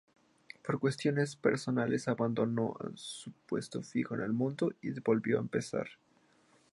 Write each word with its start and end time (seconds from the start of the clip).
Por 0.65 0.79
cuestiones 0.79 1.35
personales 1.35 2.07
abandonó 2.07 2.75
su 2.95 3.31
puesto 3.45 3.83
fijo 3.83 4.15
en 4.15 4.21
El 4.21 4.33
Mundo 4.33 4.73
y 4.81 4.99
volvió 4.99 5.37
a 5.37 5.41
empezar. 5.41 5.85